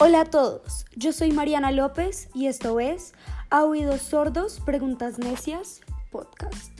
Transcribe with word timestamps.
Hola 0.00 0.20
a 0.20 0.24
todos, 0.26 0.84
yo 0.94 1.12
soy 1.12 1.32
Mariana 1.32 1.72
López 1.72 2.28
y 2.32 2.46
esto 2.46 2.78
es 2.78 3.14
A 3.50 3.64
Oídos 3.64 4.00
Sordos, 4.00 4.60
Preguntas 4.60 5.18
Necias, 5.18 5.80
podcast. 6.12 6.70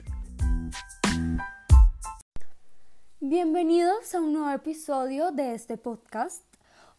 Bienvenidos 3.19 4.15
a 4.15 4.21
un 4.21 4.31
nuevo 4.31 4.49
episodio 4.51 5.31
de 5.31 5.53
este 5.53 5.75
podcast. 5.75 6.45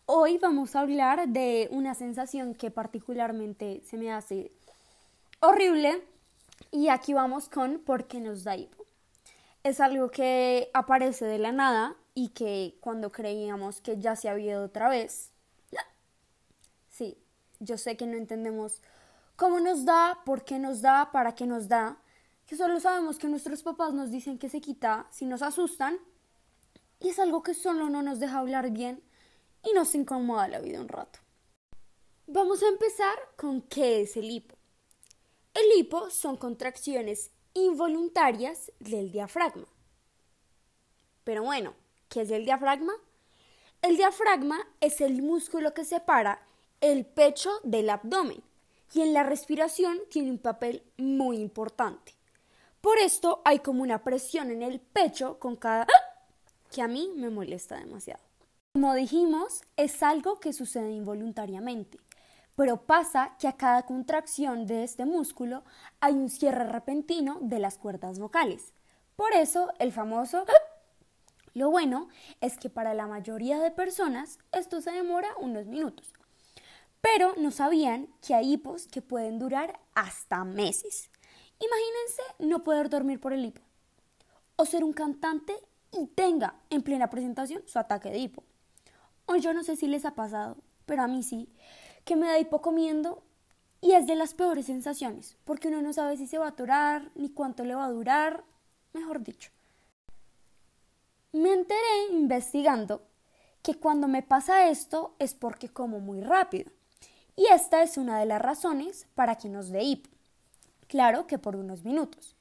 Hoy 0.04 0.36
vamos 0.36 0.76
a 0.76 0.80
hablar 0.80 1.26
de 1.26 1.68
una 1.70 1.94
sensación 1.94 2.54
que 2.54 2.70
particularmente 2.70 3.80
se 3.86 3.96
me 3.96 4.12
hace 4.12 4.52
horrible 5.40 6.04
y 6.70 6.88
aquí 6.88 7.14
vamos 7.14 7.48
con 7.48 7.78
por 7.78 8.08
qué 8.08 8.20
nos 8.20 8.44
da 8.44 8.58
hipo. 8.58 8.84
Es 9.62 9.80
algo 9.80 10.10
que 10.10 10.68
aparece 10.74 11.24
de 11.24 11.38
la 11.38 11.52
nada 11.52 11.96
y 12.14 12.28
que 12.28 12.76
cuando 12.80 13.10
creíamos 13.10 13.80
que 13.80 13.98
ya 13.98 14.16
se 14.16 14.28
había 14.28 14.52
ido 14.52 14.64
otra 14.64 14.90
vez, 14.90 15.32
Sí, 17.00 17.16
yo 17.60 17.78
sé 17.78 17.96
que 17.96 18.04
no 18.04 18.18
entendemos 18.18 18.82
cómo 19.34 19.58
nos 19.58 19.86
da, 19.86 20.20
por 20.26 20.44
qué 20.44 20.58
nos 20.58 20.82
da, 20.82 21.10
para 21.12 21.34
qué 21.34 21.46
nos 21.46 21.66
da, 21.66 21.96
que 22.46 22.58
solo 22.58 22.78
sabemos 22.78 23.18
que 23.18 23.26
nuestros 23.26 23.62
papás 23.62 23.94
nos 23.94 24.10
dicen 24.10 24.38
que 24.38 24.50
se 24.50 24.60
quita 24.60 25.06
si 25.10 25.24
nos 25.24 25.40
asustan 25.40 25.98
y 26.98 27.08
es 27.08 27.18
algo 27.18 27.42
que 27.42 27.54
solo 27.54 27.88
no 27.88 28.02
nos 28.02 28.20
deja 28.20 28.40
hablar 28.40 28.70
bien 28.70 29.02
y 29.64 29.72
nos 29.72 29.94
incomoda 29.94 30.46
la 30.48 30.60
vida 30.60 30.78
un 30.78 30.88
rato. 30.88 31.20
Vamos 32.26 32.62
a 32.62 32.68
empezar 32.68 33.18
con 33.38 33.62
qué 33.62 34.02
es 34.02 34.18
el 34.18 34.30
hipo. 34.30 34.56
El 35.54 35.78
hipo 35.78 36.10
son 36.10 36.36
contracciones 36.36 37.30
involuntarias 37.54 38.72
del 38.78 39.10
diafragma. 39.10 39.68
Pero 41.24 41.44
bueno, 41.44 41.72
¿qué 42.10 42.20
es 42.20 42.30
el 42.30 42.44
diafragma? 42.44 42.92
El 43.80 43.96
diafragma 43.96 44.58
es 44.82 45.00
el 45.00 45.22
músculo 45.22 45.72
que 45.72 45.86
separa 45.86 46.46
el 46.80 47.04
pecho 47.04 47.50
del 47.62 47.90
abdomen 47.90 48.42
y 48.92 49.02
en 49.02 49.12
la 49.12 49.22
respiración 49.22 49.98
tiene 50.10 50.30
un 50.30 50.38
papel 50.38 50.82
muy 50.96 51.38
importante. 51.38 52.14
Por 52.80 52.98
esto 52.98 53.42
hay 53.44 53.58
como 53.58 53.82
una 53.82 54.02
presión 54.02 54.50
en 54.50 54.62
el 54.62 54.80
pecho 54.80 55.38
con 55.38 55.56
cada 55.56 55.86
que 56.70 56.82
a 56.82 56.88
mí 56.88 57.10
me 57.16 57.30
molesta 57.30 57.76
demasiado. 57.76 58.22
Como 58.72 58.94
dijimos, 58.94 59.62
es 59.76 60.02
algo 60.02 60.40
que 60.40 60.52
sucede 60.52 60.92
involuntariamente, 60.92 61.98
pero 62.56 62.82
pasa 62.82 63.36
que 63.38 63.48
a 63.48 63.56
cada 63.56 63.82
contracción 63.82 64.66
de 64.66 64.84
este 64.84 65.04
músculo 65.04 65.64
hay 66.00 66.14
un 66.14 66.30
cierre 66.30 66.64
repentino 66.64 67.38
de 67.40 67.58
las 67.58 67.76
cuerdas 67.76 68.18
vocales. 68.18 68.72
Por 69.16 69.32
eso 69.34 69.72
el 69.78 69.92
famoso 69.92 70.44
Lo 71.52 71.70
bueno 71.70 72.08
es 72.40 72.56
que 72.58 72.70
para 72.70 72.94
la 72.94 73.06
mayoría 73.06 73.58
de 73.58 73.72
personas 73.72 74.38
esto 74.52 74.80
se 74.80 74.92
demora 74.92 75.28
unos 75.40 75.66
minutos, 75.66 76.12
pero 77.00 77.34
no 77.36 77.50
sabían 77.50 78.08
que 78.26 78.34
hay 78.34 78.54
hipos 78.54 78.86
que 78.86 79.02
pueden 79.02 79.38
durar 79.38 79.80
hasta 79.94 80.44
meses. 80.44 81.10
Imagínense 81.58 82.22
no 82.38 82.62
poder 82.62 82.88
dormir 82.88 83.20
por 83.20 83.32
el 83.32 83.44
hipo. 83.44 83.62
O 84.56 84.66
ser 84.66 84.84
un 84.84 84.92
cantante 84.92 85.54
y 85.92 86.06
tenga 86.06 86.54
en 86.70 86.82
plena 86.82 87.10
presentación 87.10 87.62
su 87.66 87.78
ataque 87.78 88.10
de 88.10 88.18
hipo. 88.18 88.44
O 89.26 89.36
yo 89.36 89.52
no 89.52 89.62
sé 89.62 89.76
si 89.76 89.86
les 89.86 90.04
ha 90.04 90.14
pasado, 90.14 90.56
pero 90.86 91.02
a 91.02 91.08
mí 91.08 91.22
sí, 91.22 91.48
que 92.04 92.16
me 92.16 92.26
da 92.26 92.38
hipo 92.38 92.60
comiendo 92.60 93.22
y 93.80 93.92
es 93.92 94.06
de 94.06 94.14
las 94.14 94.34
peores 94.34 94.66
sensaciones, 94.66 95.38
porque 95.44 95.68
uno 95.68 95.80
no 95.80 95.92
sabe 95.92 96.16
si 96.16 96.26
se 96.26 96.38
va 96.38 96.46
a 96.46 96.50
atorar, 96.50 97.10
ni 97.14 97.30
cuánto 97.30 97.64
le 97.64 97.74
va 97.74 97.86
a 97.86 97.90
durar, 97.90 98.44
mejor 98.92 99.22
dicho. 99.22 99.50
Me 101.32 101.52
enteré 101.52 102.08
investigando 102.12 103.06
que 103.62 103.74
cuando 103.74 104.08
me 104.08 104.22
pasa 104.22 104.68
esto 104.68 105.14
es 105.18 105.34
porque 105.34 105.68
como 105.68 106.00
muy 106.00 106.20
rápido. 106.20 106.72
Y 107.40 107.46
esta 107.46 107.82
es 107.82 107.96
una 107.96 108.18
de 108.18 108.26
las 108.26 108.42
razones 108.42 109.06
para 109.14 109.36
que 109.36 109.48
nos 109.48 109.70
dé 109.70 109.82
hipo. 109.82 110.10
Claro 110.88 111.26
que 111.26 111.38
por 111.38 111.56
unos 111.56 111.84
minutos. 111.86 112.36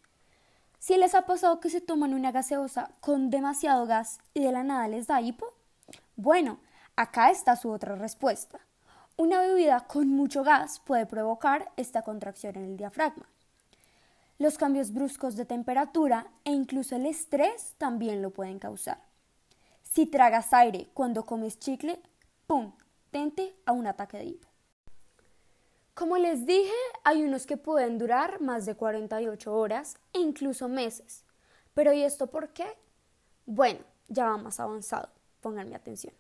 Si 0.78 0.98
les 0.98 1.16
ha 1.16 1.26
pasado 1.26 1.62
que 1.62 1.70
se 1.70 1.80
toman 1.80 2.14
una 2.14 2.34
gaseosa 2.34 2.92
con 3.00 3.30
demasiado 3.30 3.86
gas 3.86 4.20
y 4.34 4.44
de 4.44 4.52
la 4.52 4.62
nada 4.62 4.90
les 4.90 5.08
da 5.08 5.22
hipo, 5.22 5.54
bueno, 6.18 6.59
acá 6.98 7.32
está 7.32 7.56
su 7.56 7.70
otra 7.70 7.96
respuesta. 7.96 8.59
Una 9.16 9.40
bebida 9.40 9.88
con 9.88 10.09
mucho 10.09 10.44
gas 10.44 10.82
puede 10.82 11.06
provocar 11.06 11.72
esta 11.78 12.02
contracción 12.02 12.58
en 12.58 12.66
el 12.66 12.76
diafragma. 12.76 13.30
Los 14.38 14.58
cambios 14.58 14.92
bruscos 14.92 15.38
de 15.38 15.46
temperatura 15.46 16.28
e 16.44 16.52
incluso 16.52 16.98
el 16.98 17.06
estrés 17.06 17.74
también 17.78 18.22
lo 18.22 18.32
pueden 18.32 18.59
causar. 18.59 19.00
Si 19.82 20.08
tragas 20.08 20.52
aire 20.52 20.90
cuando 20.94 21.24
comes 21.24 21.58
chicle, 21.58 22.02
¡pum! 22.48 22.74
Tente 23.12 23.56
a 23.66 23.72
un 23.72 23.88
ataque 23.88 24.18
de 24.18 24.26
hipo. 24.26 24.50
Como 26.00 26.18
les 26.18 26.46
dije, 26.46 26.72
hay 27.04 27.26
unos 27.26 27.46
que 27.46 27.58
pueden 27.58 27.98
durar 27.98 28.40
más 28.40 28.66
de 28.66 28.74
48 28.74 29.54
horas 29.54 29.98
e 30.14 30.20
incluso 30.20 30.70
meses. 30.70 31.26
Pero 31.74 31.92
¿y 31.92 32.04
esto 32.04 32.28
por 32.28 32.54
qué? 32.54 32.66
Bueno, 33.46 33.82
ya 34.08 34.30
va 34.30 34.38
más 34.38 34.62
avanzado. 34.62 35.09
Pónganme 35.42 35.76
atención. 35.76 36.14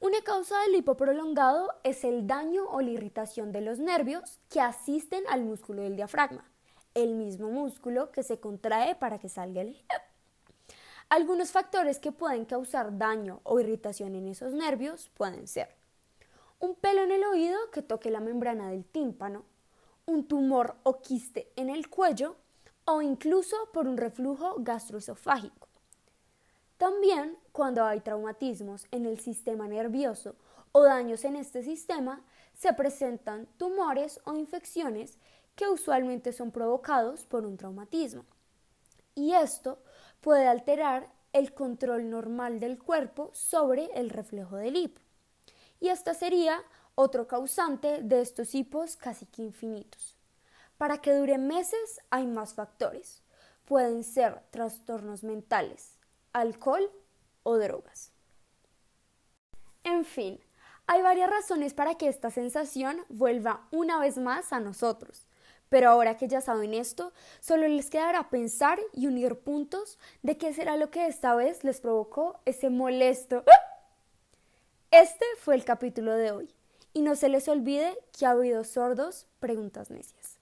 Una 0.00 0.22
causa 0.22 0.58
del 0.60 0.76
hipo 0.76 0.96
prolongado 0.96 1.68
es 1.84 2.02
el 2.02 2.26
daño 2.26 2.64
o 2.64 2.80
la 2.80 2.88
irritación 2.88 3.52
de 3.52 3.60
los 3.60 3.78
nervios 3.78 4.40
que 4.48 4.62
asisten 4.62 5.22
al 5.28 5.44
músculo 5.44 5.82
del 5.82 5.96
diafragma, 5.96 6.50
el 6.94 7.12
mismo 7.12 7.50
músculo 7.50 8.10
que 8.10 8.22
se 8.22 8.40
contrae 8.40 8.94
para 8.94 9.18
que 9.18 9.28
salga 9.28 9.60
el 9.60 9.76
Algunos 11.10 11.50
factores 11.50 11.98
que 11.98 12.10
pueden 12.10 12.46
causar 12.46 12.96
daño 12.96 13.42
o 13.42 13.60
irritación 13.60 14.14
en 14.14 14.28
esos 14.28 14.54
nervios 14.54 15.10
pueden 15.10 15.46
ser 15.46 15.77
un 16.60 16.74
pelo 16.74 17.02
en 17.02 17.12
el 17.12 17.24
oído 17.24 17.70
que 17.70 17.82
toque 17.82 18.10
la 18.10 18.20
membrana 18.20 18.70
del 18.70 18.84
tímpano, 18.84 19.44
un 20.06 20.26
tumor 20.26 20.76
o 20.82 21.00
quiste 21.00 21.52
en 21.56 21.70
el 21.70 21.88
cuello 21.88 22.36
o 22.84 23.02
incluso 23.02 23.56
por 23.72 23.86
un 23.86 23.96
reflujo 23.96 24.56
gastroesofágico. 24.58 25.68
También 26.78 27.36
cuando 27.52 27.84
hay 27.84 28.00
traumatismos 28.00 28.86
en 28.90 29.06
el 29.06 29.20
sistema 29.20 29.68
nervioso 29.68 30.36
o 30.72 30.82
daños 30.82 31.24
en 31.24 31.36
este 31.36 31.62
sistema, 31.62 32.24
se 32.54 32.72
presentan 32.72 33.46
tumores 33.56 34.20
o 34.24 34.34
infecciones 34.34 35.18
que 35.54 35.68
usualmente 35.68 36.32
son 36.32 36.50
provocados 36.50 37.24
por 37.26 37.46
un 37.46 37.56
traumatismo. 37.56 38.24
Y 39.14 39.32
esto 39.34 39.78
puede 40.20 40.46
alterar 40.46 41.12
el 41.32 41.52
control 41.52 42.10
normal 42.10 42.58
del 42.58 42.78
cuerpo 42.78 43.30
sobre 43.32 43.86
el 43.94 44.10
reflejo 44.10 44.56
del 44.56 44.76
hipo 44.76 45.00
y 45.80 45.88
esta 45.88 46.14
sería 46.14 46.62
otro 46.94 47.28
causante 47.28 48.02
de 48.02 48.20
estos 48.20 48.54
hipos 48.54 48.96
casi 48.96 49.26
que 49.26 49.42
infinitos. 49.42 50.16
Para 50.76 50.98
que 50.98 51.14
dure 51.14 51.38
meses 51.38 52.00
hay 52.10 52.26
más 52.26 52.54
factores. 52.54 53.22
Pueden 53.64 54.02
ser 54.02 54.42
trastornos 54.50 55.22
mentales, 55.22 55.98
alcohol 56.32 56.90
o 57.42 57.56
drogas. 57.56 58.12
En 59.84 60.04
fin, 60.04 60.40
hay 60.86 61.02
varias 61.02 61.30
razones 61.30 61.74
para 61.74 61.96
que 61.96 62.08
esta 62.08 62.30
sensación 62.30 63.04
vuelva 63.08 63.66
una 63.70 63.98
vez 63.98 64.16
más 64.16 64.52
a 64.52 64.60
nosotros. 64.60 65.26
Pero 65.68 65.90
ahora 65.90 66.16
que 66.16 66.28
ya 66.28 66.40
saben 66.40 66.72
esto, 66.72 67.12
solo 67.40 67.68
les 67.68 67.90
quedará 67.90 68.30
pensar 68.30 68.78
y 68.94 69.06
unir 69.06 69.38
puntos 69.40 69.98
de 70.22 70.38
qué 70.38 70.54
será 70.54 70.76
lo 70.76 70.90
que 70.90 71.06
esta 71.06 71.34
vez 71.34 71.62
les 71.62 71.80
provocó 71.80 72.40
ese 72.46 72.70
molesto 72.70 73.44
este 75.00 75.24
fue 75.40 75.54
el 75.54 75.64
capítulo 75.64 76.12
de 76.12 76.32
hoy. 76.32 76.48
Y 76.92 77.02
no 77.02 77.14
se 77.14 77.28
les 77.28 77.48
olvide 77.48 77.96
que 78.16 78.26
ha 78.26 78.30
habido 78.30 78.64
sordos 78.64 79.26
preguntas 79.38 79.90
necias. 79.90 80.37